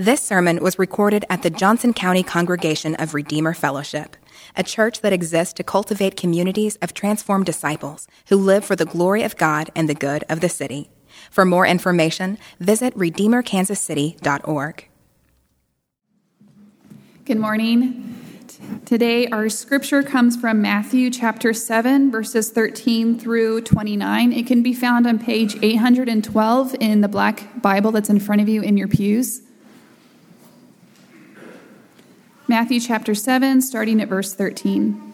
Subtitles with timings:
[0.00, 4.16] This sermon was recorded at the Johnson County Congregation of Redeemer Fellowship,
[4.56, 9.22] a church that exists to cultivate communities of transformed disciples who live for the glory
[9.24, 10.88] of God and the good of the city.
[11.30, 14.88] For more information, visit redeemerkansascity.org.
[17.26, 18.16] Good morning.
[18.86, 24.32] Today, our scripture comes from Matthew chapter 7, verses 13 through 29.
[24.32, 28.48] It can be found on page 812 in the black Bible that's in front of
[28.48, 29.42] you in your pews.
[32.50, 35.12] Matthew chapter 7, starting at verse 13.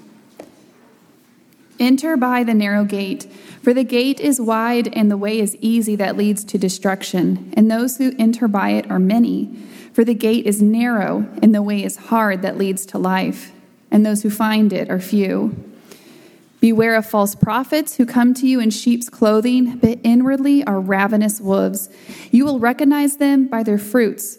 [1.79, 3.31] Enter by the narrow gate,
[3.63, 7.71] for the gate is wide and the way is easy that leads to destruction, and
[7.71, 9.55] those who enter by it are many.
[9.93, 13.53] For the gate is narrow and the way is hard that leads to life,
[13.91, 15.55] and those who find it are few.
[16.61, 21.39] Beware of false prophets who come to you in sheep's clothing, but inwardly are ravenous
[21.39, 21.91] wolves.
[22.31, 24.39] You will recognize them by their fruits.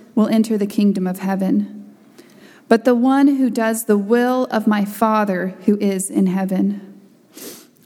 [0.15, 1.95] will enter the kingdom of heaven,
[2.67, 6.99] but the one who does the will of my Father who is in heaven.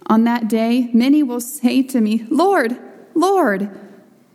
[0.08, 2.78] On that day, many will say to me, Lord,
[3.16, 3.70] Lord,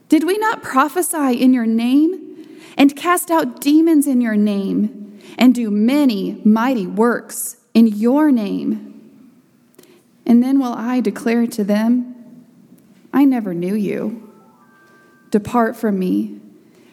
[0.09, 5.55] did we not prophesy in your name and cast out demons in your name and
[5.55, 8.87] do many mighty works in your name?
[10.27, 12.17] And then will I declare to them,
[13.13, 14.29] I never knew you.
[15.31, 16.40] Depart from me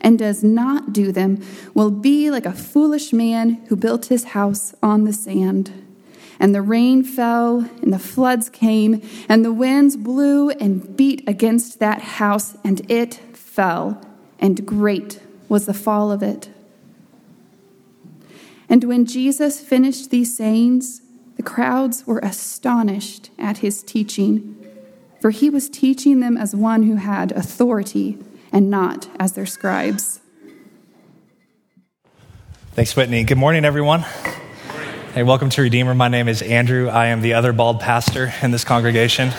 [0.00, 1.42] and does not do them
[1.74, 5.72] will be like a foolish man who built his house on the sand.
[6.38, 11.78] And the rain fell, and the floods came, and the winds blew and beat against
[11.78, 14.04] that house, and it fell,
[14.38, 16.50] and great was the fall of it.
[18.68, 21.00] And when Jesus finished these sayings,
[21.36, 24.54] the crowds were astonished at his teaching,
[25.20, 28.18] for he was teaching them as one who had authority
[28.56, 30.18] and not as their scribes.
[32.72, 33.22] Thanks, Whitney.
[33.24, 34.00] Good morning, everyone.
[35.12, 35.94] Hey, welcome to Redeemer.
[35.94, 36.88] My name is Andrew.
[36.88, 39.30] I am the other bald pastor in this congregation.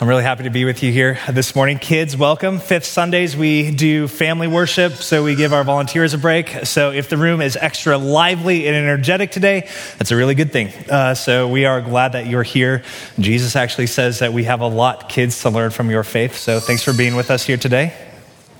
[0.00, 1.80] I'm really happy to be with you here this morning.
[1.80, 2.60] Kids, welcome.
[2.60, 6.66] Fifth Sundays, we do family worship, so we give our volunteers a break.
[6.66, 10.68] So if the room is extra lively and energetic today, that's a really good thing.
[10.88, 12.84] Uh, so we are glad that you're here.
[13.18, 16.36] Jesus actually says that we have a lot, kids, to learn from your faith.
[16.36, 17.92] So thanks for being with us here today.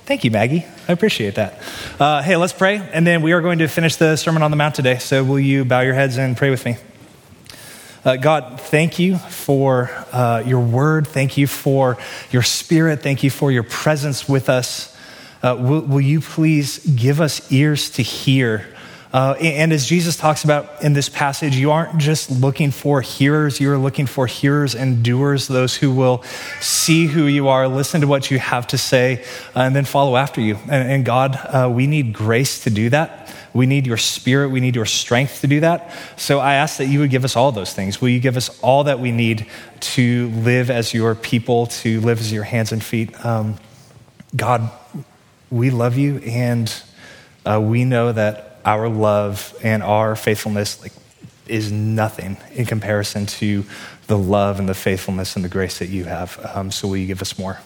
[0.07, 0.65] Thank you, Maggie.
[0.89, 1.57] I appreciate that.
[1.97, 4.57] Uh, hey, let's pray, and then we are going to finish the Sermon on the
[4.57, 4.97] Mount today.
[4.97, 6.75] So will you bow your heads and pray with me?
[8.05, 11.05] Uh, God, thank you for uh, your word.
[11.05, 11.97] Thank you for
[12.31, 13.01] your spirit.
[13.01, 14.95] Thank you for your presence with us.
[15.43, 18.65] Uh, will, will, you please give us ears to hear?
[19.11, 23.59] Uh, and as Jesus talks about in this passage, you aren't just looking for hearers,
[23.59, 26.23] you're looking for hearers and doers, those who will
[26.61, 29.23] see who you are, listen to what you have to say,
[29.55, 30.57] uh, and then follow after you.
[30.69, 33.35] And, and God, uh, we need grace to do that.
[33.51, 34.49] We need your spirit.
[34.49, 35.91] We need your strength to do that.
[36.17, 37.99] So I ask that you would give us all those things.
[37.99, 39.47] Will you give us all that we need
[39.79, 43.25] to live as your people, to live as your hands and feet?
[43.25, 43.55] Um,
[44.35, 44.69] God,
[45.49, 46.71] we love you, and
[47.43, 50.93] uh, we know that our love and our faithfulness like,
[51.47, 53.65] is nothing in comparison to
[54.05, 56.39] the love and the faithfulness and the grace that you have.
[56.53, 57.59] Um, so will you give us more?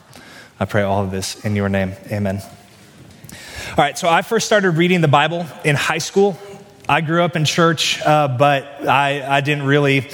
[0.62, 1.92] I pray all of this in your name.
[2.10, 2.42] Amen.
[2.42, 6.40] All right, so I first started reading the Bible in high school.
[6.88, 10.10] I grew up in church, uh, but I, I, didn't really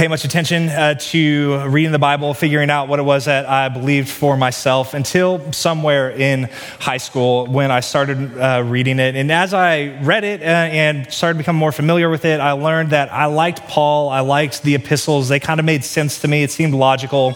[0.00, 3.68] pay much attention uh, to reading the Bible, figuring out what it was that I
[3.68, 6.44] believed for myself until somewhere in
[6.78, 9.14] high school when I started uh, reading it.
[9.14, 12.52] And as I read it uh, and started to become more familiar with it, I
[12.52, 15.28] learned that I liked Paul, I liked the epistles.
[15.28, 17.34] They kind of made sense to me, it seemed logical.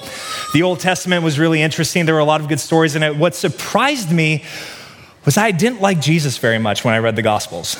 [0.54, 3.14] The Old Testament was really interesting, there were a lot of good stories in it.
[3.14, 4.42] What surprised me
[5.26, 7.76] was I didn't like Jesus very much when I read the Gospels.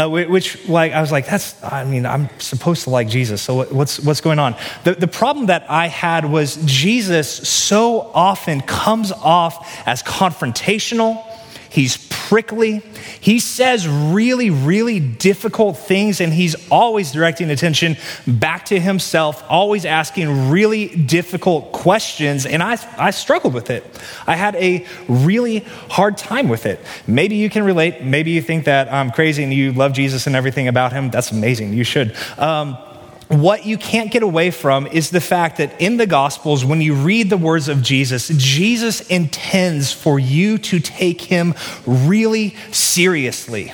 [0.00, 3.64] Uh, which, like, I was like, that's, I mean, I'm supposed to like Jesus, so
[3.64, 4.56] what's, what's going on?
[4.84, 11.22] The, the problem that I had was Jesus so often comes off as confrontational,
[11.68, 11.98] he's
[12.30, 12.80] prickly,
[13.20, 19.84] he says really, really difficult things, and he's always directing attention back to himself, always
[19.84, 22.46] asking really difficult questions.
[22.46, 23.84] And I, I struggled with it.
[24.28, 26.78] I had a really hard time with it.
[27.04, 28.04] Maybe you can relate.
[28.04, 31.10] Maybe you think that I'm crazy and you love Jesus and everything about him.
[31.10, 31.72] That's amazing.
[31.72, 32.14] You should.
[32.38, 32.78] Um,
[33.30, 36.94] what you can't get away from is the fact that in the Gospels, when you
[36.94, 41.54] read the words of Jesus, Jesus intends for you to take him
[41.86, 43.72] really seriously.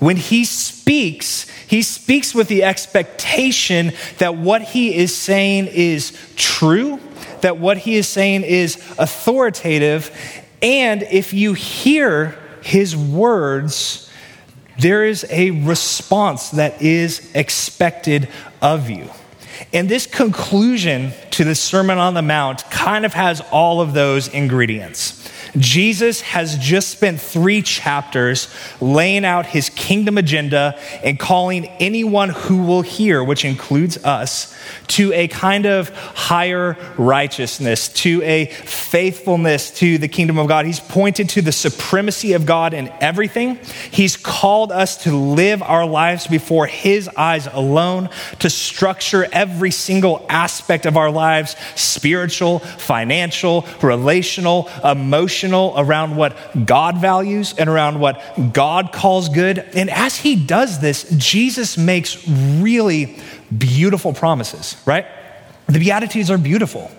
[0.00, 6.98] When he speaks, he speaks with the expectation that what he is saying is true,
[7.42, 10.10] that what he is saying is authoritative,
[10.60, 14.10] and if you hear his words,
[14.80, 18.28] there is a response that is expected
[18.62, 19.10] of you.
[19.72, 24.28] And this conclusion to the Sermon on the Mount kind of has all of those
[24.28, 25.18] ingredients.
[25.58, 28.48] Jesus has just spent three chapters
[28.80, 34.56] laying out his kingdom agenda and calling anyone who will hear, which includes us,
[34.88, 40.64] to a kind of higher righteousness, to a faithfulness to the kingdom of God.
[40.64, 43.58] He's pointed to the supremacy of God in everything.
[43.90, 48.08] He's called us to live our lives before his eyes alone,
[48.38, 56.98] to structure every single aspect of our lives spiritual, financial, relational, emotional around what God
[56.98, 58.20] values and around what
[58.52, 59.58] God calls good.
[59.58, 63.18] And as he does this, Jesus makes really
[63.56, 65.06] beautiful promises, right?
[65.66, 66.90] The Beatitudes are beautiful.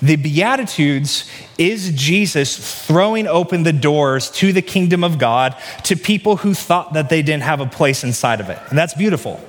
[0.00, 6.36] The Beatitudes is Jesus throwing open the doors to the kingdom of God to people
[6.36, 8.58] who thought that they didn't have a place inside of it.
[8.68, 9.40] And that's beautiful.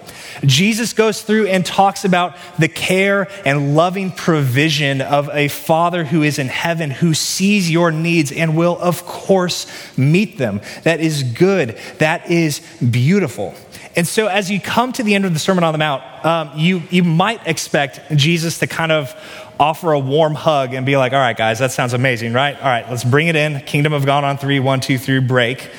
[0.41, 6.23] Jesus goes through and talks about the care and loving provision of a Father who
[6.23, 10.61] is in heaven, who sees your needs and will, of course, meet them.
[10.83, 11.77] That is good.
[11.99, 13.55] That is beautiful.
[13.95, 16.51] And so, as you come to the end of the Sermon on the Mount, um,
[16.55, 19.13] you, you might expect Jesus to kind of
[19.59, 22.55] offer a warm hug and be like, all right, guys, that sounds amazing, right?
[22.55, 23.59] All right, let's bring it in.
[23.61, 25.69] Kingdom of God on three, one, two, three, break.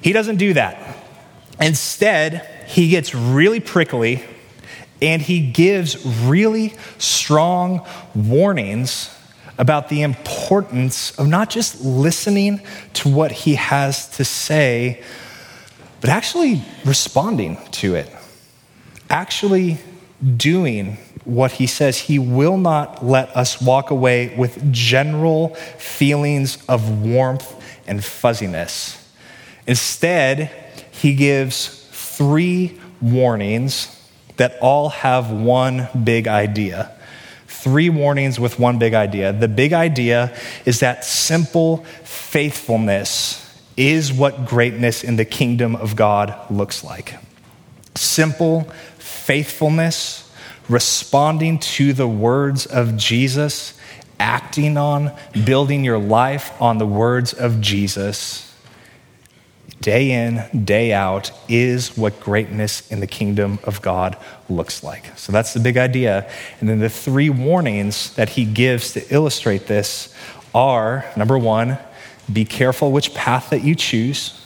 [0.00, 0.96] He doesn't do that.
[1.60, 4.24] Instead, he gets really prickly
[5.02, 9.14] and he gives really strong warnings
[9.58, 12.62] about the importance of not just listening
[12.94, 15.02] to what he has to say,
[16.00, 18.10] but actually responding to it,
[19.10, 19.76] actually
[20.38, 21.98] doing what he says.
[21.98, 27.54] He will not let us walk away with general feelings of warmth
[27.86, 28.98] and fuzziness.
[29.66, 30.50] Instead,
[30.90, 31.81] he gives
[32.16, 33.98] three warnings
[34.36, 36.90] that all have one big idea.
[37.46, 39.32] Three warnings with one big idea.
[39.32, 43.38] The big idea is that simple faithfulness
[43.76, 47.14] is what greatness in the kingdom of God looks like.
[47.94, 48.62] Simple
[48.98, 50.30] faithfulness,
[50.68, 53.78] responding to the words of Jesus,
[54.18, 55.12] acting on,
[55.44, 58.51] building your life on the words of Jesus,
[59.82, 64.16] day in, day out, is what greatness in the kingdom of God
[64.48, 65.18] looks like.
[65.18, 66.30] So that's the big idea.
[66.60, 70.14] And then the three warnings that he gives to illustrate this
[70.54, 71.78] are number one,
[72.32, 74.38] be careful which path that you choose.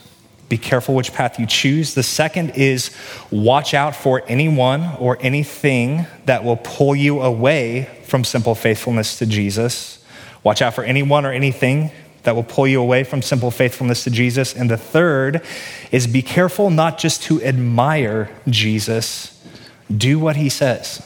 [0.49, 1.95] Be careful which path you choose.
[1.95, 2.97] The second is
[3.31, 9.27] watch out for anyone or anything that will pull you away from simple faithfulness to
[9.27, 9.99] Jesus.
[10.45, 11.91] Watch out for anyone or anything
[12.27, 14.55] that will pull you away from simple faithfulness to Jesus.
[14.55, 15.43] And the third
[15.91, 19.43] is be careful not just to admire Jesus,
[19.91, 21.05] do what he says.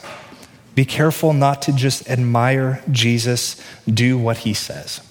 [0.75, 5.01] Be careful not to just admire Jesus, do what he says.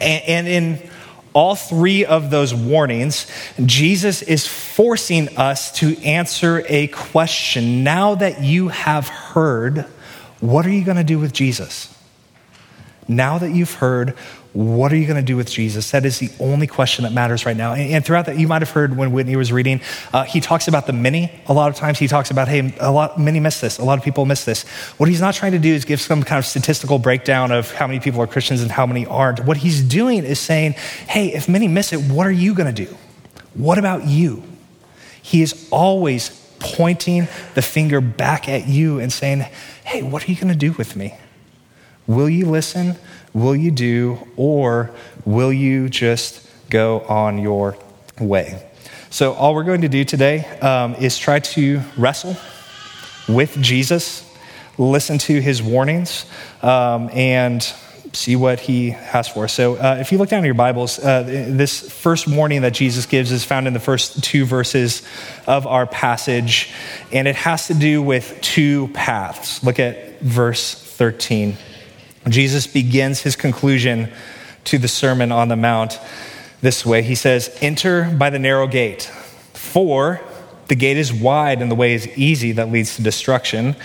[0.00, 0.90] And, in
[1.34, 3.26] all three of those warnings,
[3.64, 7.84] Jesus is forcing us to answer a question.
[7.84, 9.86] Now that you have heard,
[10.40, 11.94] what are you going to do with Jesus?
[13.08, 14.10] Now that you've heard,
[14.52, 15.90] what are you going to do with Jesus?
[15.92, 17.72] That is the only question that matters right now.
[17.72, 19.80] And, and throughout that, you might have heard when Whitney was reading,
[20.12, 21.32] uh, he talks about the many.
[21.46, 23.78] A lot of times he talks about, hey, a lot, many miss this.
[23.78, 24.64] A lot of people miss this.
[24.98, 27.86] What he's not trying to do is give some kind of statistical breakdown of how
[27.86, 29.44] many people are Christians and how many aren't.
[29.44, 32.84] What he's doing is saying, hey, if many miss it, what are you going to
[32.84, 32.94] do?
[33.54, 34.42] What about you?
[35.22, 39.40] He is always pointing the finger back at you and saying,
[39.84, 41.14] hey, what are you going to do with me?
[42.08, 42.96] Will you listen?
[43.34, 44.18] Will you do?
[44.36, 44.90] Or
[45.26, 47.76] will you just go on your
[48.18, 48.66] way?
[49.10, 52.34] So, all we're going to do today um, is try to wrestle
[53.28, 54.24] with Jesus,
[54.78, 56.24] listen to his warnings,
[56.62, 57.62] um, and
[58.14, 59.52] see what he has for us.
[59.52, 63.04] So, uh, if you look down in your Bibles, uh, this first warning that Jesus
[63.04, 65.02] gives is found in the first two verses
[65.46, 66.72] of our passage,
[67.12, 69.62] and it has to do with two paths.
[69.62, 71.58] Look at verse 13.
[72.32, 74.10] Jesus begins his conclusion
[74.64, 75.98] to the Sermon on the Mount
[76.60, 79.04] this way He says, Enter by the narrow gate,
[79.54, 80.20] for
[80.68, 83.76] the gate is wide and the way is easy that leads to destruction,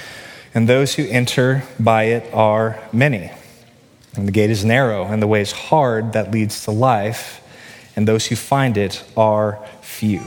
[0.53, 3.31] and those who enter by it are many.
[4.15, 7.41] And the gate is narrow, and the way is hard that leads to life,
[7.95, 10.21] and those who find it are few.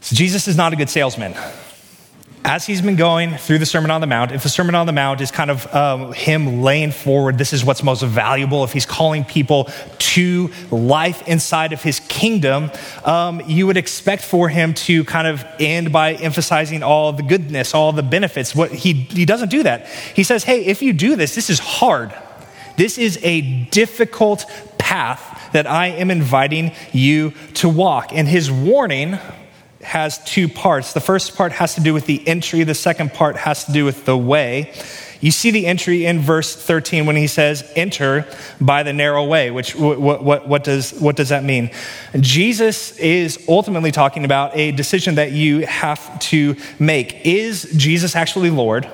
[0.00, 1.34] So, Jesus is not a good salesman.
[2.42, 4.92] As he's been going through the Sermon on the Mount, if the Sermon on the
[4.92, 8.86] Mount is kind of um, him laying forward, this is what's most valuable, if he's
[8.86, 9.68] calling people
[9.98, 12.70] to life inside of his kingdom,
[13.04, 17.74] um, you would expect for him to kind of end by emphasizing all the goodness,
[17.74, 18.54] all the benefits.
[18.54, 19.86] What he, he doesn't do that.
[19.86, 22.12] He says, hey, if you do this, this is hard.
[22.76, 24.46] This is a difficult
[24.78, 28.12] path that I am inviting you to walk.
[28.14, 29.18] And his warning
[29.82, 30.92] has two parts.
[30.92, 33.84] The first part has to do with the entry, the second part has to do
[33.84, 34.72] with the way.
[35.20, 38.26] You see the entry in verse 13 when he says, Enter
[38.60, 41.70] by the narrow way, which what, what, what, does, what does that mean?
[42.18, 47.26] Jesus is ultimately talking about a decision that you have to make.
[47.26, 48.86] Is Jesus actually Lord?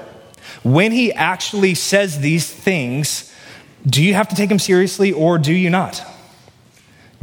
[0.64, 3.32] When he actually says these things,
[3.86, 6.04] do you have to take him seriously or do you not?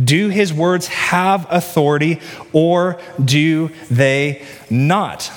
[0.01, 2.19] Do his words have authority
[2.51, 5.31] or do they not?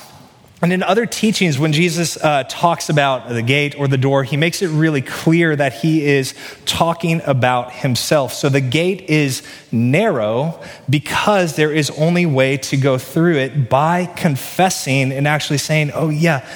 [0.63, 4.39] And in other teachings, when Jesus uh, talks about the gate or the door, he
[4.39, 6.35] makes it really clear that he is
[6.65, 8.33] talking about himself.
[8.33, 10.59] So the gate is narrow
[10.89, 16.09] because there is only way to go through it by confessing and actually saying, oh,
[16.09, 16.49] yeah,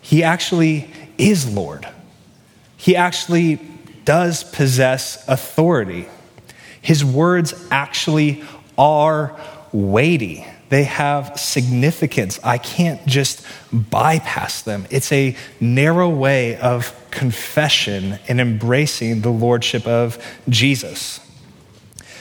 [0.00, 1.86] he actually is Lord.
[2.78, 3.60] He actually
[4.06, 6.08] does possess authority.
[6.82, 8.44] His words actually
[8.76, 9.38] are
[9.72, 10.46] weighty.
[10.68, 12.40] They have significance.
[12.42, 14.86] I can't just bypass them.
[14.90, 21.20] It's a narrow way of confession and embracing the lordship of Jesus.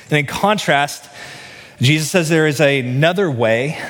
[0.10, 1.10] And in contrast,
[1.82, 3.82] Jesus says there is another way.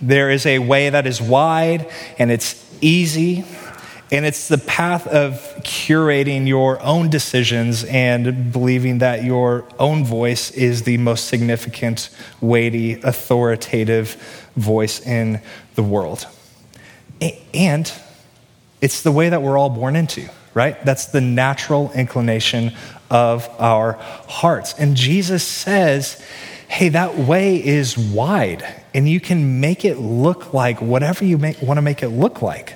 [0.00, 1.88] There is a way that is wide
[2.18, 3.44] and it's easy
[4.12, 10.50] and it's the path of curating your own decisions and believing that your own voice
[10.50, 14.14] is the most significant, weighty, authoritative
[14.54, 15.40] voice in
[15.76, 16.26] the world.
[17.54, 17.90] And
[18.82, 20.84] it's the way that we're all born into, right?
[20.84, 22.72] That's the natural inclination
[23.10, 23.94] of our
[24.28, 24.74] hearts.
[24.78, 26.22] And Jesus says,
[26.68, 31.78] hey, that way is wide, and you can make it look like whatever you want
[31.78, 32.74] to make it look like.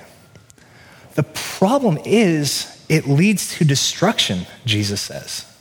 [1.17, 5.51] The problem is, it leads to destruction, Jesus says.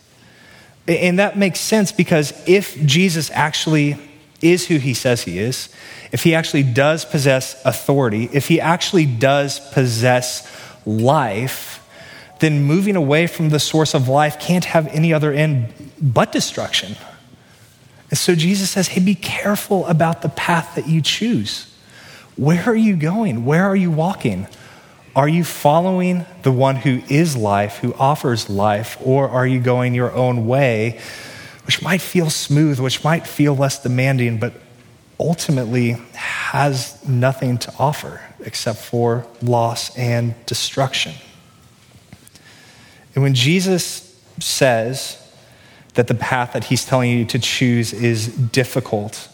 [0.87, 3.97] And that makes sense because if Jesus actually
[4.43, 5.71] is who he says he is,
[6.13, 10.47] if he actually does possess authority, if he actually does possess
[10.85, 11.83] life,
[12.41, 15.73] then moving away from the source of life can't have any other end
[16.03, 16.97] but destruction.
[18.11, 21.75] And so Jesus says, hey, be careful about the path that you choose.
[22.37, 23.47] Where are you going?
[23.47, 24.49] Where are you walking?
[25.17, 29.95] Are you following the one who is life, who offers life, or are you going
[29.95, 31.01] your own way,
[31.65, 34.53] which might feel smooth, which might feel less demanding, but
[35.19, 41.15] ultimately has nothing to offer except for loss and destruction?
[43.15, 45.17] And when Jesus says
[45.95, 49.31] that the path that he's telling you to choose is difficult,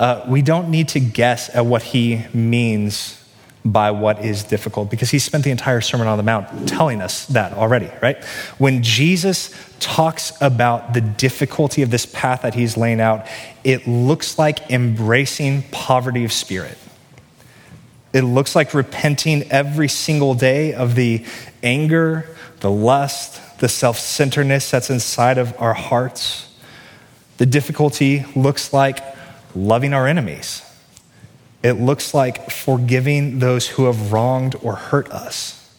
[0.00, 3.23] uh, we don't need to guess at what he means
[3.64, 7.26] by what is difficult because he spent the entire Sermon on the Mount telling us
[7.28, 8.22] that already, right?
[8.58, 13.26] When Jesus talks about the difficulty of this path that he's laying out,
[13.62, 16.76] it looks like embracing poverty of spirit.
[18.12, 21.24] It looks like repenting every single day of the
[21.62, 22.28] anger,
[22.60, 26.50] the lust, the self centeredness that's inside of our hearts.
[27.38, 28.98] The difficulty looks like
[29.54, 30.62] loving our enemies
[31.64, 35.74] it looks like forgiving those who have wronged or hurt us.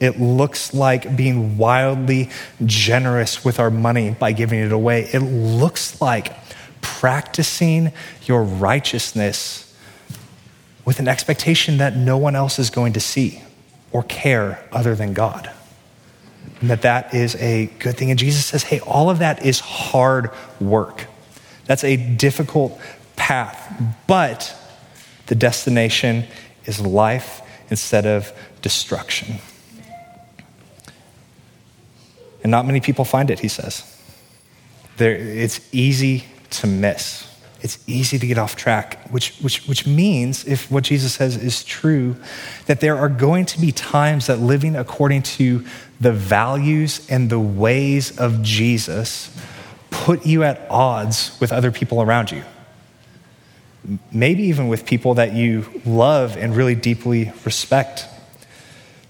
[0.00, 2.30] It looks like being wildly
[2.64, 5.02] generous with our money by giving it away.
[5.12, 6.32] It looks like
[6.80, 7.92] practicing
[8.24, 9.76] your righteousness
[10.86, 13.42] with an expectation that no one else is going to see
[13.92, 15.52] or care other than God.
[16.62, 18.10] And that that is a good thing.
[18.10, 21.06] And Jesus says, hey, all of that is hard work.
[21.66, 22.80] That's a difficult
[23.14, 24.56] path, but
[25.26, 26.24] the destination
[26.64, 29.36] is life instead of destruction.
[32.42, 33.84] And not many people find it, he says.
[34.96, 37.28] There, it's easy to miss.
[37.62, 41.62] It's easy to get off track, which, which, which means, if what Jesus says is
[41.62, 42.16] true,
[42.66, 45.64] that there are going to be times that living according to
[46.00, 49.34] the values and the ways of Jesus
[49.90, 52.42] put you at odds with other people around you.
[54.12, 58.06] Maybe even with people that you love and really deeply respect.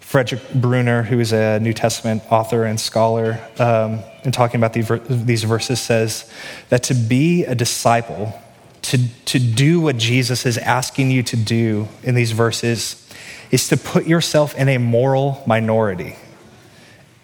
[0.00, 5.44] Frederick Bruner, who is a New Testament author and scholar, um, in talking about these
[5.44, 6.30] verses, says
[6.68, 8.38] that to be a disciple,
[8.82, 13.08] to, to do what Jesus is asking you to do in these verses,
[13.50, 16.16] is to put yourself in a moral minority.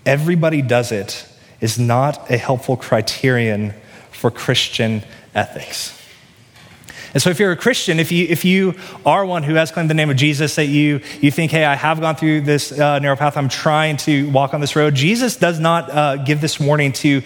[0.07, 1.26] Everybody does it
[1.61, 3.75] is not a helpful criterion
[4.11, 5.02] for Christian
[5.35, 5.98] ethics.
[7.14, 8.74] And so, if you're a Christian, if you, if you
[9.04, 11.74] are one who has claimed the name of Jesus, that you, you think, hey, I
[11.74, 15.36] have gone through this uh, narrow path, I'm trying to walk on this road, Jesus
[15.36, 17.22] does not uh, give this warning to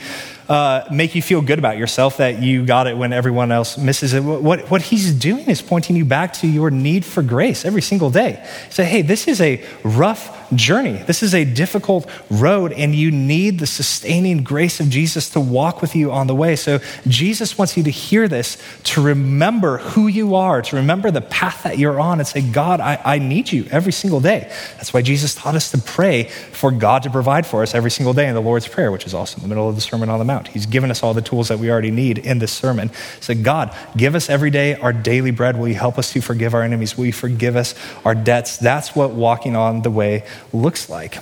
[0.48, 4.12] uh, make you feel good about yourself that you got it when everyone else misses
[4.12, 4.20] it.
[4.20, 8.10] What, what he's doing is pointing you back to your need for grace every single
[8.10, 8.46] day.
[8.68, 11.02] Say, hey, this is a rough journey.
[11.06, 15.82] This is a difficult road, and you need the sustaining grace of Jesus to walk
[15.82, 16.56] with you on the way.
[16.56, 21.21] So, Jesus wants you to hear this, to remember who you are, to remember the
[21.21, 24.50] path that you're on, and say, God, I, I need you every single day.
[24.76, 28.12] That's why Jesus taught us to pray for God to provide for us every single
[28.12, 30.18] day in the Lord's Prayer, which is also in the middle of the Sermon on
[30.18, 30.49] the Mount.
[30.49, 32.90] He's given us all the tools that we already need in this sermon.
[33.21, 35.59] Say, God, give us every day our daily bread.
[35.59, 36.97] Will you help us to forgive our enemies?
[36.97, 38.56] Will you forgive us our debts?
[38.56, 41.18] That's what walking on the way looks like.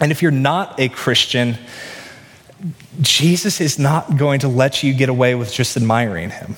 [0.00, 1.56] And if you're not a Christian,
[3.00, 6.56] Jesus is not going to let you get away with just admiring him.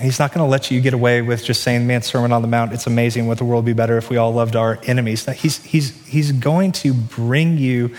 [0.00, 2.48] He's not going to let you get away with just saying, man, Sermon on the
[2.48, 5.26] Mount, it's amazing what the world would be better if we all loved our enemies.
[5.26, 7.94] He's, he's, he's going to bring you,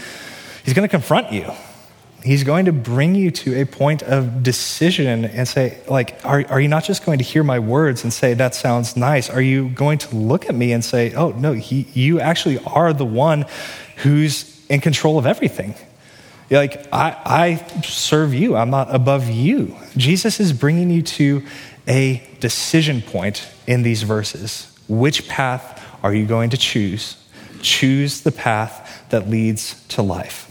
[0.63, 1.51] he's going to confront you.
[2.23, 6.60] He's going to bring you to a point of decision and say, like, are, are
[6.60, 9.29] you not just going to hear my words and say, that sounds nice?
[9.29, 12.91] Are you going to look at me and say, oh, no, he, you actually are
[12.91, 13.45] the one
[13.97, 15.75] who's in control of everything?
[16.51, 19.75] Like, I, I serve you, I'm not above you.
[19.95, 21.43] Jesus is bringing you to
[21.88, 24.75] a decision point in these verses.
[24.88, 27.15] Which path are you going to choose?
[27.62, 30.48] Choose the path that leads to life.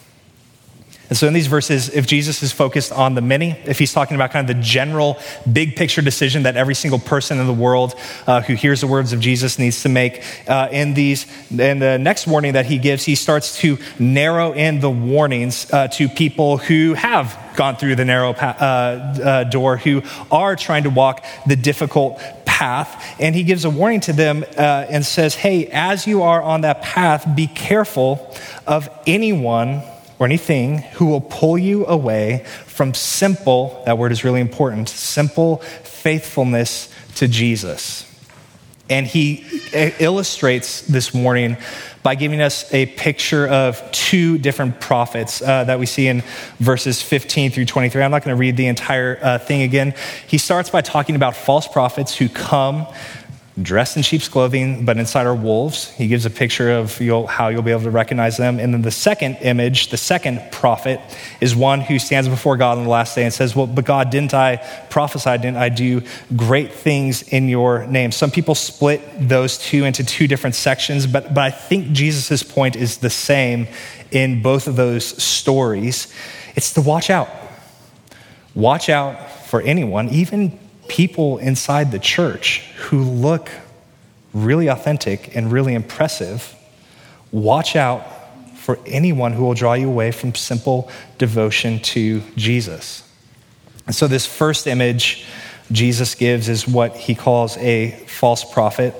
[1.08, 4.14] And so, in these verses, if Jesus is focused on the many, if he's talking
[4.14, 5.18] about kind of the general
[5.50, 7.94] big picture decision that every single person in the world
[8.26, 11.98] uh, who hears the words of Jesus needs to make, uh, in these, in the
[11.98, 16.58] next warning that he gives, he starts to narrow in the warnings uh, to people
[16.58, 21.24] who have gone through the narrow pa- uh, uh, door, who are trying to walk
[21.46, 23.16] the difficult path.
[23.18, 26.60] And he gives a warning to them uh, and says, Hey, as you are on
[26.62, 28.34] that path, be careful
[28.66, 29.82] of anyone
[30.18, 35.58] or anything who will pull you away from simple, that word is really important, simple
[35.84, 38.04] faithfulness to Jesus.
[38.90, 41.58] And he illustrates this warning
[42.02, 46.22] by giving us a picture of two different prophets uh, that we see in
[46.58, 48.02] verses 15 through 23.
[48.02, 49.94] I'm not going to read the entire uh, thing again.
[50.26, 52.86] He starts by talking about false prophets who come
[53.62, 55.90] dressed in sheep's clothing, but inside are wolves.
[55.90, 58.58] He gives a picture of you'll, how you'll be able to recognize them.
[58.58, 61.00] And then the second image, the second prophet,
[61.40, 64.10] is one who stands before God on the last day and says, Well, but God,
[64.10, 64.56] didn't I
[64.90, 65.30] prophesy?
[65.38, 66.02] Didn't I do
[66.36, 68.12] great things in your name?
[68.12, 72.76] Some people split those two into two different sections, but, but I think Jesus' point
[72.76, 73.66] is the same
[74.10, 76.12] in both of those stories.
[76.54, 77.28] It's to watch out.
[78.54, 83.50] Watch out for anyone, even people inside the church who look
[84.32, 86.54] really authentic and really impressive,
[87.30, 88.06] watch out
[88.56, 93.02] for anyone who will draw you away from simple devotion to Jesus.
[93.86, 95.26] And so, this first image
[95.70, 98.94] Jesus gives is what he calls a false prophet.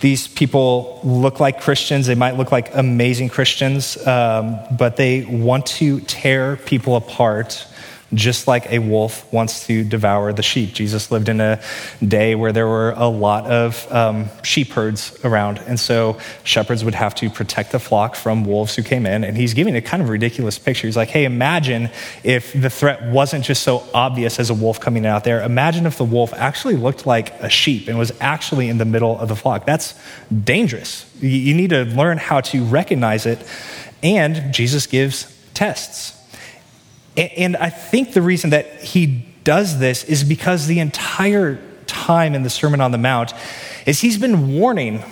[0.00, 2.06] These people look like Christians.
[2.06, 7.66] They might look like amazing Christians, um, but they want to tear people apart
[8.14, 10.72] just like a wolf wants to devour the sheep.
[10.72, 11.60] Jesus lived in a
[12.06, 16.94] day where there were a lot of um, sheep herds around, and so shepherds would
[16.94, 19.24] have to protect the flock from wolves who came in.
[19.24, 20.86] And he's giving a kind of ridiculous picture.
[20.86, 21.90] He's like, hey, imagine
[22.22, 25.42] if the threat wasn't just so obvious as a wolf coming out there.
[25.42, 29.18] Imagine if the wolf actually looked like a sheep and was actually in the middle
[29.18, 29.66] of the flock.
[29.66, 29.98] That's
[30.30, 31.10] dangerous.
[31.20, 33.44] You need to learn how to recognize it.
[34.02, 36.15] And Jesus gives tests
[37.16, 42.42] and I think the reason that he does this is because the entire time in
[42.42, 43.32] the Sermon on the Mount
[43.86, 45.04] is he's been warning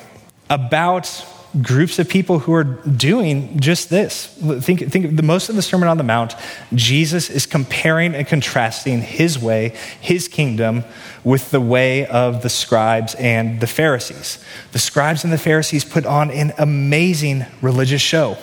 [0.51, 1.25] about
[1.63, 4.27] groups of people who are doing just this.
[4.61, 6.35] Think, think the most of the Sermon on the Mount,
[6.73, 10.85] Jesus is comparing and contrasting his way, his kingdom,
[11.23, 14.45] with the way of the scribes and the Pharisees.
[14.73, 18.37] The scribes and the Pharisees put on an amazing religious show.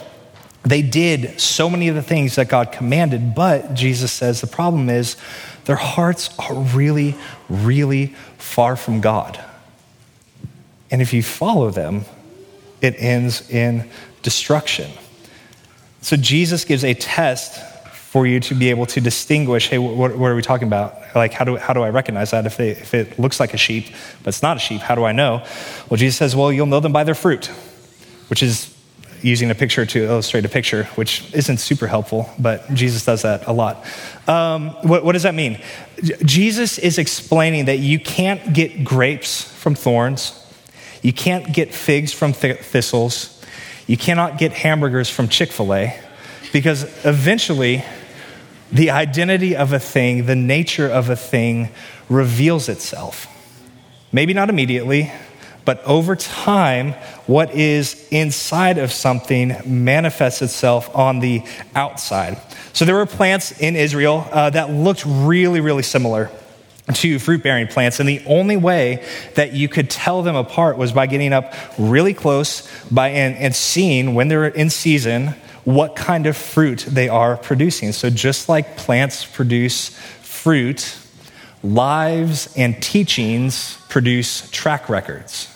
[0.64, 4.90] They did so many of the things that God commanded, but Jesus says the problem
[4.90, 5.18] is
[5.66, 7.16] their hearts are really,
[7.50, 9.44] really far from God.
[10.92, 12.06] And if you follow them,
[12.82, 13.90] it ends in
[14.22, 14.92] destruction.
[16.02, 17.64] So Jesus gives a test
[18.12, 20.98] for you to be able to distinguish hey, what, what, are we talking about?
[21.16, 22.46] Like, how do, how do I recognize that?
[22.46, 23.86] If, they, if it looks like a sheep,
[24.22, 25.46] but it's not a sheep, how do I know?
[25.90, 27.46] Well, Jesus says, well, you'll know them by their fruit,
[28.28, 28.71] which is
[29.22, 33.48] using a picture to illustrate a picture, which isn't super helpful, but Jesus does that
[33.48, 33.86] a lot.
[34.28, 35.62] Um, what, what, does that mean?
[36.26, 40.38] Jesus is explaining that you can't get grapes from thorns,
[41.02, 43.44] you can't get figs from th- thistles,
[43.88, 46.00] you cannot get hamburgers from Chick fil A,
[46.54, 47.84] because eventually
[48.72, 51.70] the identity of a thing, the nature of a thing,
[52.10, 53.28] reveals itself.
[54.12, 55.12] Maybe not immediately,
[55.64, 56.94] but over time,
[57.28, 61.44] what is inside of something manifests itself on the
[61.76, 62.38] outside.
[62.74, 66.32] So there were plants in Israel uh, that looked really, really similar
[66.94, 68.00] to fruit bearing plants.
[68.00, 72.14] And the only way that you could tell them apart was by getting up really
[72.14, 77.38] close by, and, and seeing when they're in season what kind of fruit they are
[77.38, 77.92] producing.
[77.92, 79.90] So just like plants produce
[80.22, 80.98] fruit,
[81.64, 85.51] lives and teachings produce track records.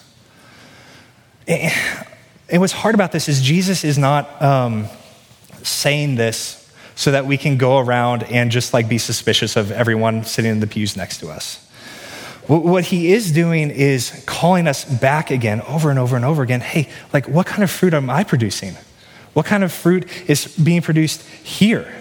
[1.47, 4.87] And what's hard about this is Jesus is not um,
[5.63, 6.61] saying this
[6.95, 10.59] so that we can go around and just like be suspicious of everyone sitting in
[10.59, 11.61] the pews next to us.
[12.47, 16.61] What he is doing is calling us back again over and over and over again.
[16.61, 18.75] Hey, like, what kind of fruit am I producing?
[19.33, 21.91] What kind of fruit is being produced here?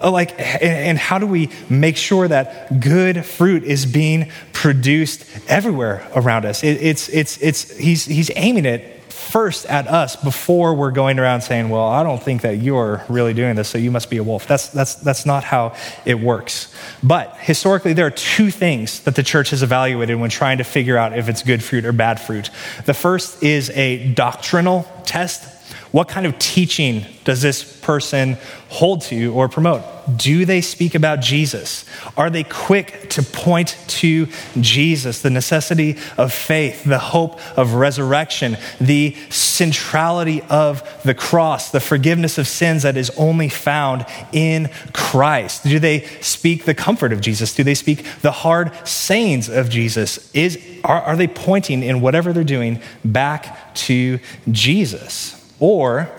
[0.00, 6.06] Uh, like and how do we make sure that good fruit is being produced everywhere
[6.14, 6.62] around us?
[6.62, 11.42] It, it's it's it's he's he's aiming it first at us before we're going around
[11.42, 14.22] saying well i don't think that you're really doing this so you must be a
[14.22, 14.46] wolf.
[14.46, 16.72] That's that's that's not how it works.
[17.02, 20.96] But historically there are two things that the church has evaluated when trying to figure
[20.96, 22.50] out if it's good fruit or bad fruit.
[22.86, 25.57] The first is a doctrinal test
[25.90, 28.36] what kind of teaching does this person
[28.68, 29.82] hold to or promote?
[30.16, 31.84] Do they speak about Jesus?
[32.16, 34.28] Are they quick to point to
[34.60, 41.80] Jesus, the necessity of faith, the hope of resurrection, the centrality of the cross, the
[41.80, 45.64] forgiveness of sins that is only found in Christ?
[45.64, 47.54] Do they speak the comfort of Jesus?
[47.54, 50.30] Do they speak the hard sayings of Jesus?
[50.34, 54.18] Is, are, are they pointing in whatever they're doing back to
[54.50, 55.37] Jesus?
[55.60, 56.10] Or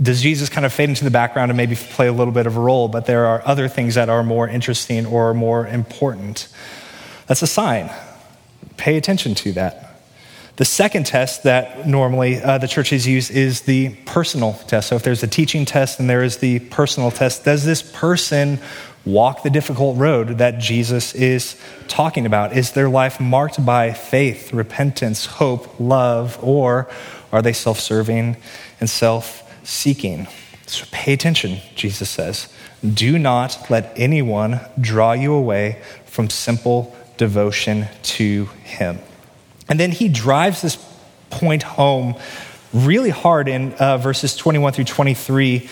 [0.00, 2.56] does Jesus kind of fade into the background and maybe play a little bit of
[2.56, 6.48] a role, but there are other things that are more interesting or more important?
[7.26, 7.90] That's a sign.
[8.76, 9.82] Pay attention to that.
[10.56, 14.88] The second test that normally uh, the churches use is the personal test.
[14.88, 18.58] So if there's a teaching test and there is the personal test, does this person
[19.04, 22.56] walk the difficult road that Jesus is talking about?
[22.56, 26.88] Is their life marked by faith, repentance, hope, love, or
[27.32, 28.36] are they self serving
[28.80, 30.26] and self seeking?
[30.66, 32.52] So pay attention, Jesus says.
[32.82, 38.98] Do not let anyone draw you away from simple devotion to Him.
[39.68, 40.76] And then he drives this
[41.30, 42.14] point home
[42.72, 45.68] really hard in uh, verses 21 through 23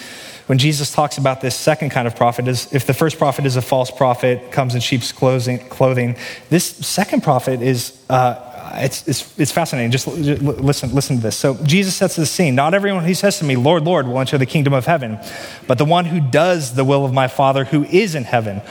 [0.47, 3.57] when Jesus talks about this second kind of prophet, is if the first prophet is
[3.57, 6.17] a false prophet, comes in sheep's clothing,
[6.51, 8.44] this second prophet is uh,
[8.79, 9.91] it's, it's, it's fascinating.
[9.91, 11.37] Just listen, listen to this.
[11.37, 12.55] So Jesus sets the scene.
[12.55, 15.19] Not everyone who says to me, Lord, Lord, will enter the kingdom of heaven,
[15.67, 18.63] but the one who does the will of my Father who is in heaven.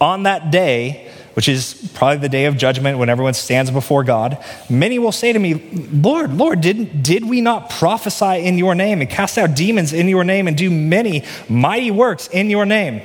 [0.00, 4.42] On that day, which is probably the day of judgment when everyone stands before God,
[4.68, 5.54] many will say to me,
[5.92, 10.08] Lord, Lord, did, did we not prophesy in your name and cast out demons in
[10.08, 13.00] your name and do many mighty works in your name?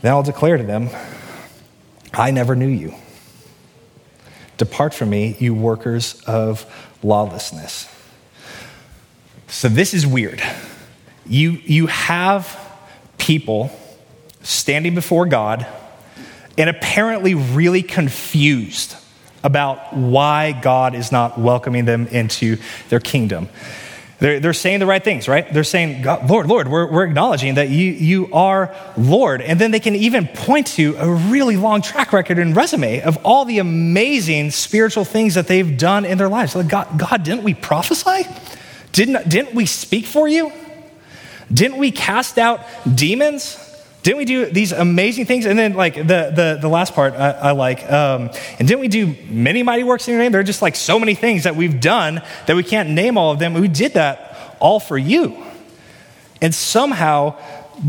[0.00, 0.88] Then I'll declare to them,
[2.14, 2.94] I never knew you.
[4.58, 6.66] Depart from me, you workers of
[7.02, 7.88] lawlessness.
[9.46, 10.42] So this is weird.
[11.26, 12.58] You, you have
[13.16, 13.70] people
[14.42, 15.66] standing before God
[16.58, 18.96] and apparently really confused
[19.44, 23.48] about why God is not welcoming them into their kingdom.
[24.20, 25.52] They're, they're saying the right things, right?
[25.52, 29.40] They're saying, Lord, Lord, we're, we're acknowledging that you, you are Lord.
[29.40, 33.18] And then they can even point to a really long track record and resume of
[33.24, 36.56] all the amazing spiritual things that they've done in their lives.
[36.56, 38.28] Like, God, God didn't we prophesy?
[38.90, 40.52] Didn't, didn't we speak for you?
[41.52, 42.60] Didn't we cast out
[42.92, 43.67] demons?
[44.08, 45.44] Didn't we do these amazing things?
[45.44, 48.88] And then, like, the, the, the last part I, I like, um, and didn't we
[48.88, 50.32] do many mighty works in your name?
[50.32, 53.32] There are just like so many things that we've done that we can't name all
[53.32, 53.52] of them.
[53.52, 55.44] We did that all for you.
[56.40, 57.36] And somehow,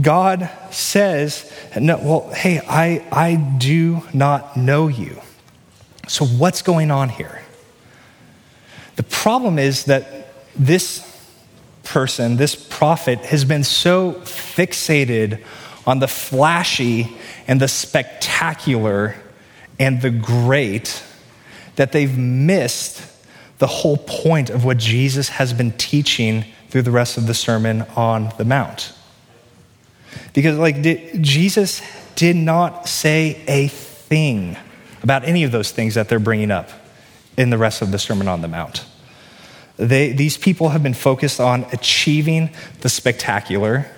[0.02, 5.22] God says, no, well, hey, I, I do not know you.
[6.10, 7.42] So, what's going on here?
[8.98, 11.02] The problem is that this
[11.86, 15.46] person, this prophet, has been so fixated
[15.86, 19.16] on the flashy and the spectacular
[19.80, 21.04] and the great
[21.76, 23.02] that they've missed
[23.60, 27.84] the whole point of what Jesus has been teaching through the rest of the Sermon
[27.96, 28.94] on the Mount.
[30.34, 31.82] Because, like, did, Jesus
[32.16, 34.58] did not say a thing
[35.04, 36.70] about any of those things that they're bringing up
[37.38, 38.86] in the rest of the Sermon on the Mount.
[39.78, 42.50] They, these people have been focused on achieving
[42.82, 43.90] the spectacular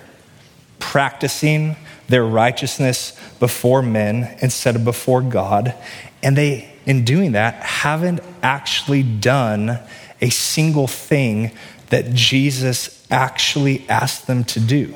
[0.82, 1.76] practicing
[2.08, 5.74] their righteousness before men instead of before God.
[6.22, 9.78] And they, in doing that, haven't actually done
[10.20, 11.52] a single thing
[11.90, 14.94] that Jesus actually asked them to do.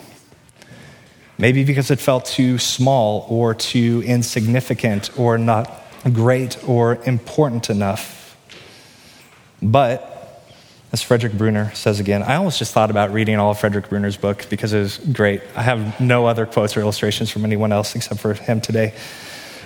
[1.38, 5.70] Maybe because it felt too small or too insignificant or not
[6.12, 8.36] great or important enough.
[9.62, 10.15] But
[10.92, 14.16] as Frederick Bruner says again, I almost just thought about reading all of Frederick Bruner's
[14.16, 15.42] book because it was great.
[15.56, 18.94] I have no other quotes or illustrations from anyone else except for him today.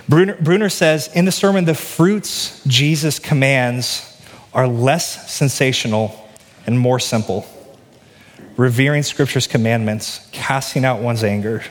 [0.09, 4.07] Bruner, Bruner says in the sermon, the fruits Jesus commands
[4.53, 6.27] are less sensational
[6.65, 7.45] and more simple.
[8.57, 11.63] Revering Scripture's commandments, casting out one's anger,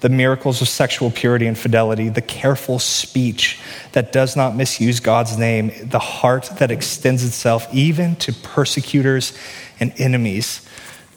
[0.00, 3.60] the miracles of sexual purity and fidelity, the careful speech
[3.92, 9.36] that does not misuse God's name, the heart that extends itself even to persecutors
[9.80, 10.66] and enemies.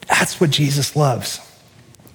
[0.08, 1.40] That's what Jesus loves.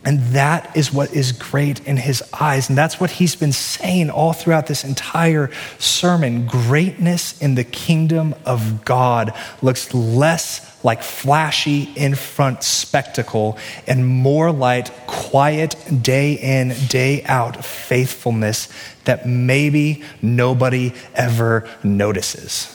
[0.07, 2.69] And that is what is great in his eyes.
[2.69, 6.47] And that's what he's been saying all throughout this entire sermon.
[6.47, 14.53] Greatness in the kingdom of God looks less like flashy in front spectacle and more
[14.53, 18.69] like quiet day in, day out faithfulness
[19.07, 22.73] that maybe nobody ever notices.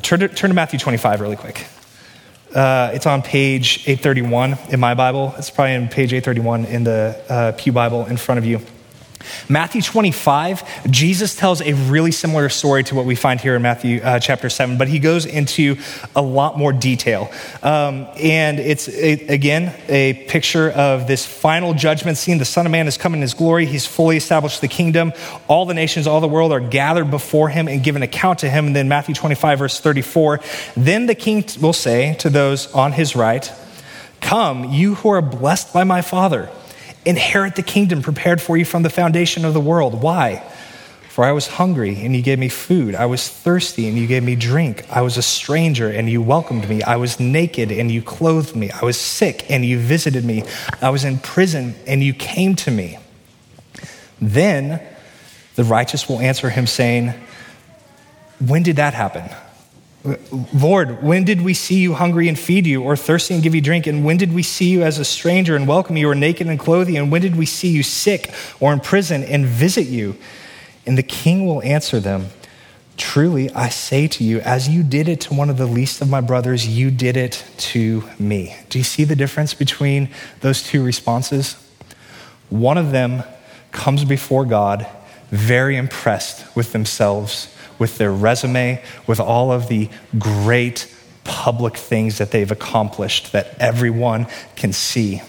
[0.00, 1.66] Turn to, turn to Matthew 25 really quick.
[2.56, 5.34] Uh, it's on page 831 in my Bible.
[5.36, 8.62] It's probably on page 831 in the uh, Pew Bible in front of you.
[9.48, 14.00] Matthew 25, Jesus tells a really similar story to what we find here in Matthew
[14.02, 15.76] uh, chapter 7, but he goes into
[16.14, 17.30] a lot more detail.
[17.62, 22.38] Um, and it's, a, again, a picture of this final judgment scene.
[22.38, 25.12] The Son of Man has come in his glory, he's fully established the kingdom.
[25.48, 28.50] All the nations, all the world are gathered before him and give an account to
[28.50, 28.68] him.
[28.68, 30.40] And then Matthew 25, verse 34,
[30.76, 33.50] then the king will say to those on his right,
[34.20, 36.50] Come, you who are blessed by my Father
[37.06, 40.02] inherit the kingdom prepared for you from the foundation of the world.
[40.02, 40.42] Why?
[41.08, 42.94] For I was hungry and you gave me food.
[42.94, 44.84] I was thirsty and you gave me drink.
[44.90, 46.82] I was a stranger and you welcomed me.
[46.82, 48.70] I was naked and you clothed me.
[48.70, 50.44] I was sick and you visited me.
[50.82, 52.98] I was in prison and you came to me.
[54.20, 54.82] Then
[55.54, 57.14] the righteous will answer him, saying,
[58.38, 59.24] When did that happen?
[60.54, 63.60] Lord, when did we see you hungry and feed you, or thirsty and give you
[63.60, 63.86] drink?
[63.86, 66.58] And when did we see you as a stranger and welcome you, or naked and
[66.58, 67.02] clothe you?
[67.02, 70.16] And when did we see you sick or in prison and visit you?
[70.86, 72.28] And the king will answer them
[72.96, 76.08] Truly, I say to you, as you did it to one of the least of
[76.08, 78.56] my brothers, you did it to me.
[78.70, 80.08] Do you see the difference between
[80.40, 81.56] those two responses?
[82.48, 83.22] One of them
[83.70, 84.86] comes before God
[85.30, 90.92] very impressed with themselves with their resume, with all of the great
[91.24, 95.20] public things that they've accomplished that everyone can see.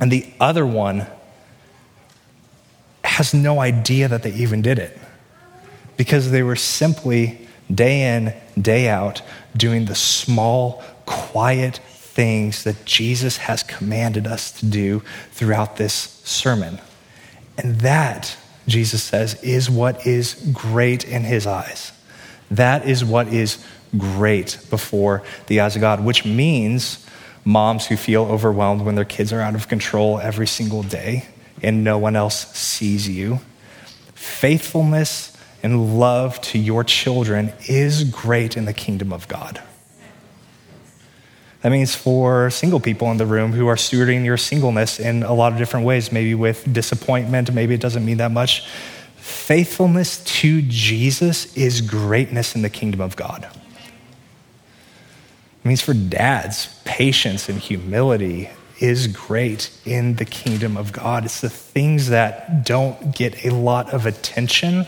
[0.00, 1.06] And the other one
[3.04, 4.96] has no idea that they even did it
[5.96, 9.22] because they were simply day in, day out
[9.56, 16.78] doing the small, quiet things that Jesus has commanded us to do throughout this sermon.
[17.58, 18.36] And that
[18.66, 21.92] Jesus says, is what is great in his eyes.
[22.50, 23.64] That is what is
[23.96, 27.04] great before the eyes of God, which means
[27.44, 31.26] moms who feel overwhelmed when their kids are out of control every single day
[31.62, 33.40] and no one else sees you.
[34.14, 39.62] Faithfulness and love to your children is great in the kingdom of God.
[41.66, 45.34] That means for single people in the room who are stewarding your singleness in a
[45.34, 48.68] lot of different ways, maybe with disappointment, maybe it doesn't mean that much.
[49.16, 53.48] Faithfulness to Jesus is greatness in the kingdom of God.
[55.64, 58.48] It means for dads, patience and humility
[58.78, 61.24] is great in the kingdom of God.
[61.24, 64.86] It's the things that don't get a lot of attention,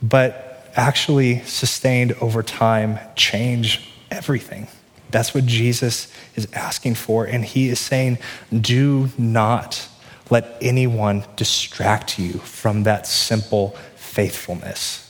[0.00, 4.68] but actually sustained over time change everything.
[5.10, 7.24] That's what Jesus is asking for.
[7.24, 8.18] And he is saying,
[8.52, 9.88] do not
[10.30, 15.04] let anyone distract you from that simple faithfulness.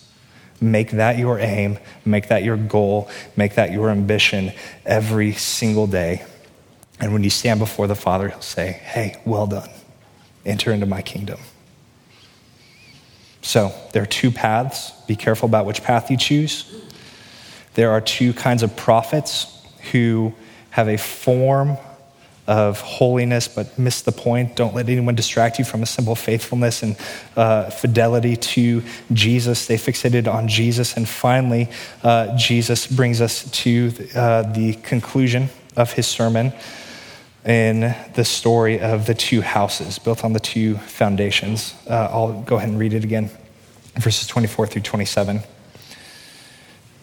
[0.61, 4.52] Make that your aim, make that your goal, make that your ambition
[4.84, 6.24] every single day.
[7.00, 9.70] And when you stand before the Father, He'll say, Hey, well done.
[10.44, 11.38] Enter into my kingdom.
[13.42, 14.90] So there are two paths.
[15.06, 16.64] Be careful about which path you choose.
[17.78, 19.56] There are two kinds of prophets
[19.92, 20.34] who
[20.70, 21.76] have a form
[22.48, 24.56] of holiness, but miss the point.
[24.56, 26.96] Don't let anyone distract you from a simple faithfulness and
[27.36, 29.66] uh, fidelity to Jesus.
[29.66, 30.96] They fixated on Jesus.
[30.96, 31.68] And finally,
[32.02, 36.52] uh, Jesus brings us to uh, the conclusion of his sermon
[37.44, 41.76] in the story of the two houses built on the two foundations.
[41.88, 43.30] Uh, I'll go ahead and read it again,
[43.94, 45.44] verses 24 through 27.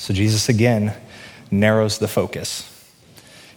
[0.00, 0.94] So Jesus again
[1.50, 2.66] narrows the focus.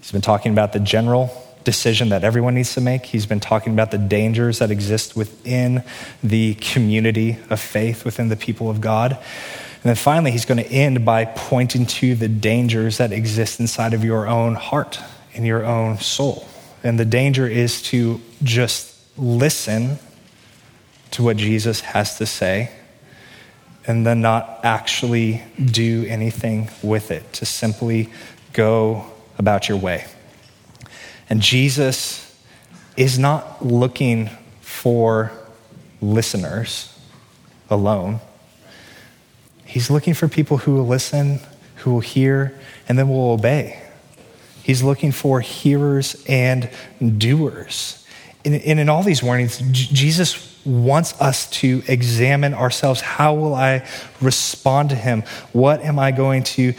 [0.01, 1.31] He's been talking about the general
[1.63, 3.05] decision that everyone needs to make.
[3.05, 5.85] He's been talking about the dangers that exist within
[6.21, 9.13] the community of faith, within the people of God.
[9.13, 13.93] And then finally, he's going to end by pointing to the dangers that exist inside
[13.93, 14.99] of your own heart,
[15.31, 16.45] in your own soul.
[16.83, 19.97] And the danger is to just listen
[21.11, 22.69] to what Jesus has to say
[23.85, 28.09] and then not actually do anything with it, to simply
[28.53, 29.05] go
[29.37, 30.05] about your way.
[31.29, 32.37] And Jesus
[32.95, 34.29] is not looking
[34.61, 35.31] for
[36.01, 36.97] listeners
[37.69, 38.19] alone.
[39.65, 41.39] He's looking for people who will listen,
[41.77, 43.81] who will hear, and then will obey.
[44.61, 46.69] He's looking for hearers and
[47.17, 48.05] doers.
[48.45, 53.01] And in, all these warnings, Jesus wants us to examine ourselves.
[53.01, 53.87] How will I
[54.21, 55.23] respond to him?
[55.51, 56.73] What am I going to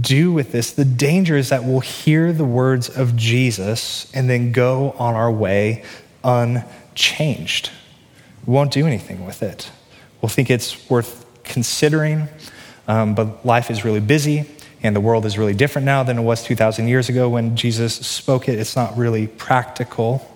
[0.00, 0.72] do with this?
[0.72, 5.30] The danger is that we'll hear the words of Jesus and then go on our
[5.30, 5.84] way
[6.24, 7.70] unchanged.
[8.46, 9.70] We won't do anything with it.
[10.20, 12.28] We'll think it's worth considering,
[12.88, 14.46] um, but life is really busy.
[14.82, 17.94] And the world is really different now than it was 2,000 years ago when Jesus
[17.94, 18.58] spoke it.
[18.58, 20.35] It's not really practical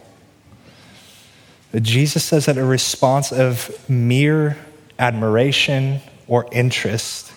[1.78, 4.56] Jesus says that a response of mere
[4.98, 7.32] admiration or interest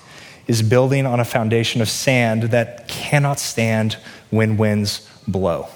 [0.48, 3.98] is building on a foundation of sand that cannot stand
[4.32, 5.67] when winds blow.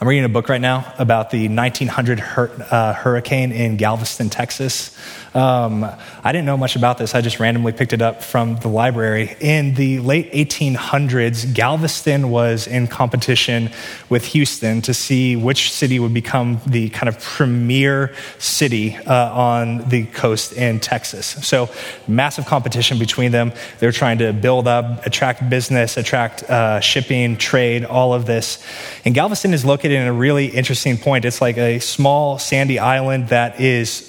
[0.00, 4.96] I'm reading a book right now about the 1900 hur- uh, hurricane in Galveston, Texas.
[5.34, 7.14] Um, I didn't know much about this.
[7.14, 9.36] I just randomly picked it up from the library.
[9.40, 13.70] In the late 1800s, Galveston was in competition
[14.08, 19.88] with Houston to see which city would become the kind of premier city uh, on
[19.88, 21.26] the coast in Texas.
[21.46, 21.70] So,
[22.06, 23.52] massive competition between them.
[23.78, 28.64] They're trying to build up, attract business, attract uh, shipping, trade, all of this.
[29.04, 31.24] And Galveston is located in a really interesting point.
[31.24, 34.07] It's like a small sandy island that is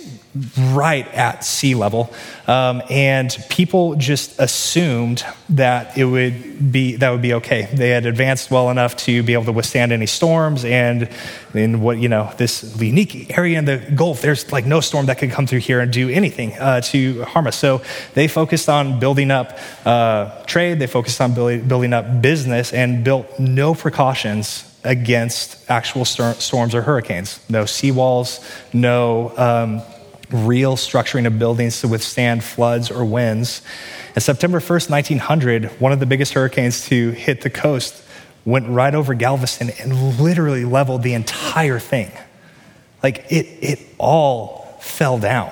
[0.60, 2.14] right at sea level.
[2.48, 7.68] Um, and people just assumed that it would be that would be okay.
[7.74, 10.66] They had advanced well enough to be able to withstand any storms.
[10.66, 11.10] And
[11.54, 15.18] in what you know, this unique area in the Gulf, there's like no storm that
[15.18, 17.56] could come through here and do anything uh, to harm us.
[17.56, 17.82] So
[18.14, 20.80] they focused on building up uh, trade.
[20.80, 26.82] They focused on building, building up business and built no precautions against actual storms or
[26.82, 27.40] hurricanes.
[27.50, 28.42] No seawalls,
[28.74, 29.82] no um,
[30.32, 33.62] real structuring of buildings to withstand floods or winds.
[34.16, 38.04] And September 1st, 1900, one of the biggest hurricanes to hit the coast
[38.46, 42.12] went right over Galveston and literally leveled the entire thing.
[43.04, 45.52] Like it, it all fell down.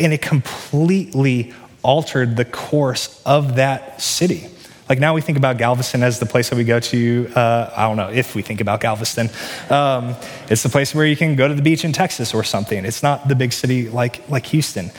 [0.00, 4.48] And it completely altered the course of that city.
[4.88, 7.32] Like now we think about Galveston as the place that we go to.
[7.34, 9.30] Uh, I don't know if we think about Galveston.
[9.70, 10.14] Um,
[10.50, 12.84] it's the place where you can go to the beach in Texas or something.
[12.84, 14.90] It's not the big city like, like Houston.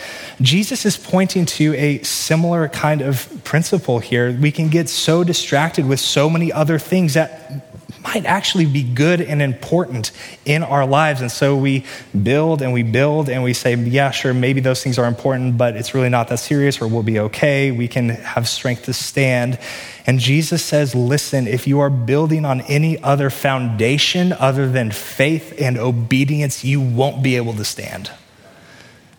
[0.42, 4.32] Jesus is pointing to a similar kind of principle here.
[4.32, 7.75] We can get so distracted with so many other things that
[8.06, 10.12] might actually be good and important
[10.46, 11.22] in our lives.
[11.22, 11.86] And so we
[12.24, 15.76] build and we build and we say, yeah, sure, maybe those things are important, but
[15.76, 17.72] it's really not that serious or we'll be okay.
[17.72, 19.58] We can have strength to stand.
[20.06, 25.56] And Jesus says, listen, if you are building on any other foundation other than faith
[25.60, 28.12] and obedience, you won't be able to stand.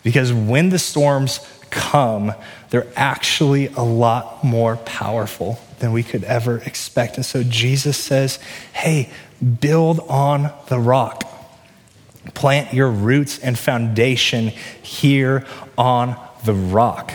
[0.05, 2.32] Because when the storms come,
[2.70, 7.16] they're actually a lot more powerful than we could ever expect.
[7.16, 8.38] And so Jesus says,
[8.72, 9.10] hey,
[9.60, 11.24] build on the rock.
[12.34, 15.46] Plant your roots and foundation here
[15.78, 17.12] on the rock.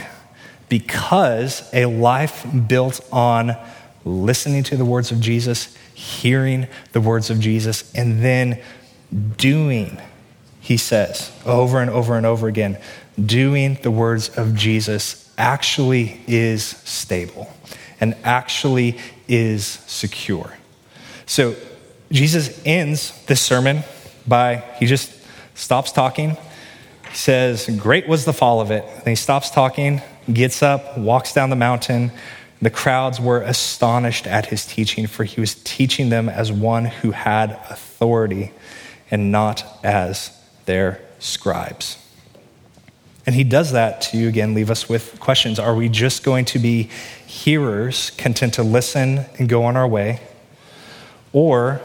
[0.69, 3.57] Because a life built on
[4.05, 8.61] listening to the words of Jesus, hearing the words of Jesus, and then
[9.37, 9.99] doing,
[10.61, 12.77] he says over and over and over again,
[13.23, 17.51] doing the words of Jesus actually is stable
[18.01, 18.97] and actually
[19.27, 20.57] is secure.
[21.25, 21.55] So
[22.11, 23.83] Jesus ends this sermon
[24.27, 25.13] by, he just
[25.53, 26.31] stops talking.
[27.09, 28.83] He says, Great was the fall of it.
[28.97, 32.11] And he stops talking, gets up, walks down the mountain.
[32.61, 37.11] The crowds were astonished at his teaching, for he was teaching them as one who
[37.11, 38.51] had authority
[39.09, 40.31] and not as
[40.65, 41.97] their scribes.
[43.25, 45.59] And he does that to, again, leave us with questions.
[45.59, 46.89] Are we just going to be
[47.25, 50.19] hearers, content to listen and go on our way?
[51.33, 51.81] Or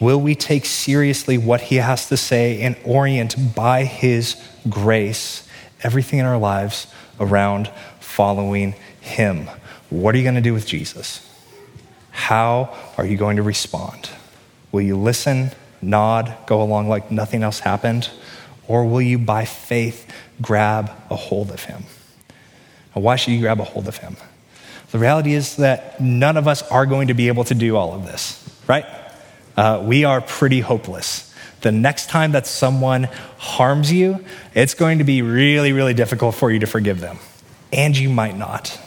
[0.00, 4.36] will we take seriously what he has to say and orient by his
[4.68, 5.46] grace
[5.82, 6.86] everything in our lives
[7.20, 7.70] around
[8.00, 9.48] following him?
[9.90, 11.26] What are you going to do with Jesus?
[12.10, 14.10] How are you going to respond?
[14.72, 18.10] Will you listen, nod, go along like nothing else happened?
[18.70, 20.08] Or will you, by faith,
[20.40, 21.82] grab a hold of him?
[22.94, 24.16] And why should you grab a hold of him?
[24.92, 27.94] The reality is that none of us are going to be able to do all
[27.94, 28.86] of this, right?
[29.56, 31.34] Uh, we are pretty hopeless.
[31.62, 33.08] The next time that someone
[33.38, 37.18] harms you, it's going to be really, really difficult for you to forgive them.
[37.72, 38.80] And you might not.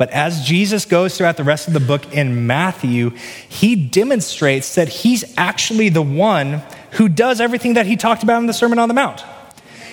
[0.00, 3.10] But as Jesus goes throughout the rest of the book in Matthew,
[3.50, 8.46] he demonstrates that he's actually the one who does everything that he talked about in
[8.46, 9.22] the Sermon on the Mount.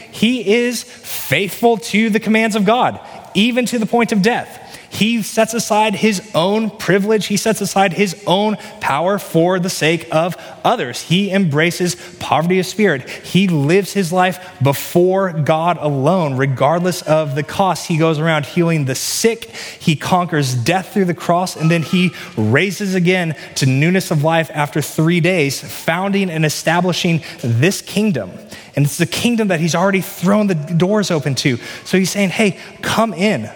[0.10, 3.01] He is faithful to the commands of God,
[3.34, 4.66] even to the point of death.
[4.90, 7.28] He sets aside his own privilege.
[7.28, 11.02] He sets aside his own power for the sake of others.
[11.02, 13.10] He embraces poverty of spirit.
[13.10, 17.88] He lives his life before God alone, regardless of the cost.
[17.88, 19.46] He goes around healing the sick.
[19.46, 24.50] He conquers death through the cross, and then he raises again to newness of life
[24.54, 28.32] after three days, founding and establishing this kingdom.
[28.76, 31.58] And it's the kingdom that he's already thrown the doors open to.
[31.84, 33.50] So he's saying, hey, come in.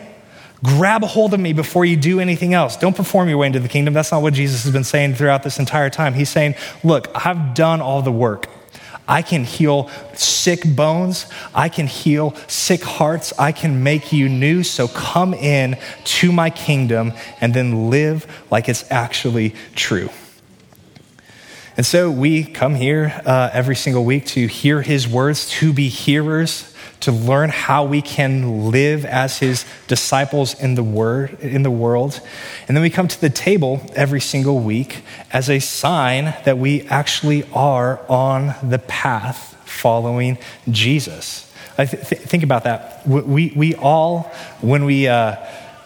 [0.64, 2.78] Grab a hold of me before you do anything else.
[2.78, 3.96] Don't perform your way into the kingdom.
[3.96, 6.14] That's not what Jesus has been saying throughout this entire time.
[6.14, 8.48] He's saying, Look, I've done all the work.
[9.08, 11.26] I can heal sick bones.
[11.54, 13.34] I can heal sick hearts.
[13.40, 14.64] I can make you new.
[14.64, 20.10] So come in to my kingdom and then live like it's actually true.
[21.76, 25.88] And so we come here uh, every single week to hear his words, to be
[25.88, 26.71] hearers
[27.02, 32.20] to learn how we can live as his disciples in the word in the world.
[32.68, 36.84] And then we come to the table every single week as a sign that we
[36.84, 40.38] actually are on the path following
[40.70, 41.52] Jesus.
[41.78, 43.06] I th- think about that.
[43.08, 44.24] We, we all,
[44.62, 45.38] when we uh,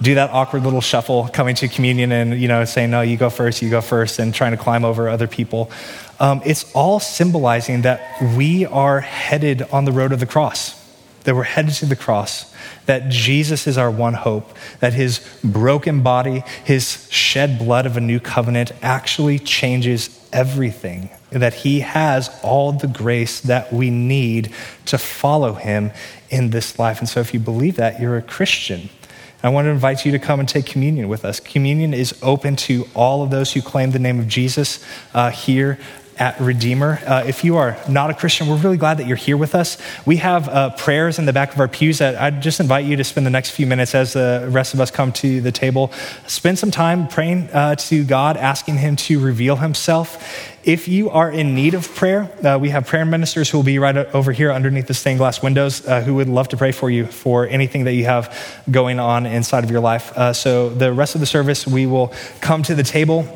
[0.01, 3.29] do that awkward little shuffle coming to communion and you know saying no you go
[3.29, 5.71] first you go first and trying to climb over other people
[6.19, 10.84] um, it's all symbolizing that we are headed on the road of the cross
[11.25, 12.53] that we're headed to the cross,
[12.85, 18.01] that Jesus is our one hope, that his broken body, his shed blood of a
[18.01, 24.53] new covenant actually changes everything, that he has all the grace that we need
[24.85, 25.91] to follow him
[26.29, 26.99] in this life.
[26.99, 28.89] And so, if you believe that, you're a Christian.
[29.43, 31.39] I want to invite you to come and take communion with us.
[31.39, 35.77] Communion is open to all of those who claim the name of Jesus uh, here
[36.17, 36.99] at Redeemer.
[37.05, 39.77] Uh, if you are not a Christian, we're really glad that you're here with us.
[40.05, 42.95] We have uh, prayers in the back of our pews that I'd just invite you
[42.95, 45.91] to spend the next few minutes as the rest of us come to the table.
[46.27, 50.53] Spend some time praying uh, to God, asking Him to reveal Himself.
[50.65, 53.77] If you are in need of prayer, uh, we have prayer ministers who will be
[53.77, 56.89] right over here underneath the stained glass windows uh, who would love to pray for
[56.89, 58.35] you for anything that you have
[58.71, 60.11] going on inside of your life.
[60.17, 62.11] Uh, so, the rest of the service, we will
[62.41, 63.27] come to the table.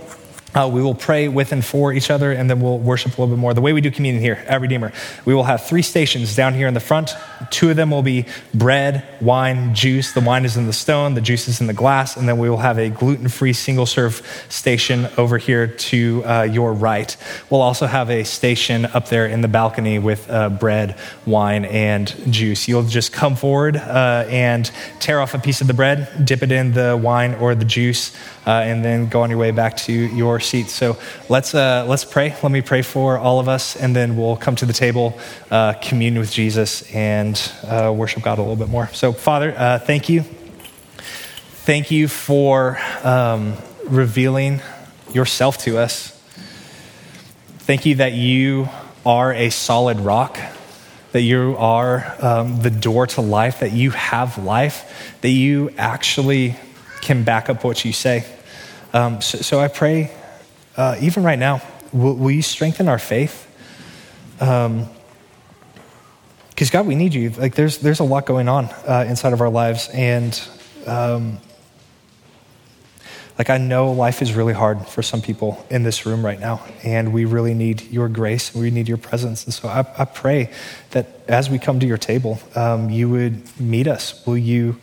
[0.56, 3.36] Uh, we will pray with and for each other, and then we'll worship a little
[3.36, 3.54] bit more.
[3.54, 4.92] The way we do communion here at Redeemer,
[5.26, 7.12] we will have three stations down here in the front.
[7.52, 10.14] Two of them will be bread, wine, juice.
[10.14, 12.50] The wine is in the stone, the juice is in the glass, and then we
[12.50, 17.16] will have a gluten free single serve station over here to uh, your right.
[17.50, 20.98] We'll also have a station up there in the balcony with uh, bread,
[21.28, 22.68] wine, and juice.
[22.68, 24.70] You'll just come forward uh, and
[25.00, 28.16] tear off a piece of the bread, dip it in the wine or the juice,
[28.48, 30.74] uh, and then go on your way back to your seats.
[30.74, 32.36] So let's, uh, let's pray.
[32.42, 35.20] Let me pray for all of us, and then we'll come to the table,
[35.52, 38.88] uh, commune with Jesus, and uh, worship God a little bit more.
[38.94, 40.22] So, Father, uh, thank you.
[40.22, 44.62] Thank you for um, revealing
[45.14, 46.12] yourself to us.
[47.60, 48.70] Thank you that you
[49.06, 50.40] are a solid rock
[51.12, 56.56] that you are um, the door to life, that you have life, that you actually
[57.02, 58.26] can back up what you say.
[58.94, 60.12] Um, so, so, I pray
[60.80, 61.62] uh, even right now,
[61.92, 63.54] will, will, you strengthen our faith?
[64.38, 64.88] Because um,
[66.72, 67.32] God, we need you.
[67.32, 70.42] Like there's there's a lot going on uh, inside of our lives, and
[70.88, 71.38] um,
[73.38, 76.64] like I know life is really hard for some people in this room right now,
[76.82, 78.56] and we really need your grace.
[78.56, 80.50] We need your presence, and so I, I pray
[80.92, 84.26] that as we come to your table, um, you would meet us.
[84.26, 84.80] Will you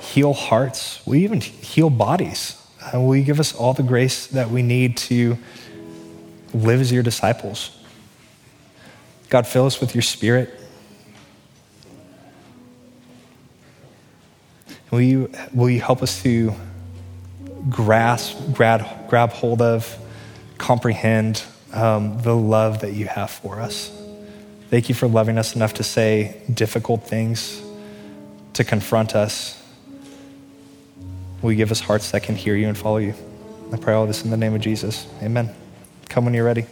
[0.00, 1.04] heal hearts?
[1.04, 2.59] Will you even heal bodies?
[2.92, 5.38] And will you give us all the grace that we need to
[6.52, 7.76] live as your disciples?
[9.28, 10.58] God, fill us with your spirit.
[14.90, 16.52] Will you, will you help us to
[17.68, 19.96] grasp, grab, grab hold of,
[20.58, 23.96] comprehend um, the love that you have for us?
[24.68, 27.62] Thank you for loving us enough to say difficult things,
[28.54, 29.59] to confront us
[31.42, 33.14] Will you give us hearts that can hear you and follow you?
[33.72, 35.06] I pray all this in the name of Jesus.
[35.22, 35.54] Amen.
[36.08, 36.66] Come when you're ready.